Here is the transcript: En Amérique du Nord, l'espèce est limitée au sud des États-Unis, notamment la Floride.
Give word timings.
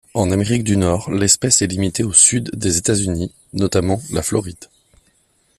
En 0.15 0.31
Amérique 0.31 0.63
du 0.63 0.77
Nord, 0.77 1.11
l'espèce 1.11 1.61
est 1.61 1.67
limitée 1.67 2.03
au 2.03 2.11
sud 2.11 2.49
des 2.55 2.77
États-Unis, 2.79 3.31
notamment 3.53 4.01
la 4.09 4.23
Floride. 4.23 4.65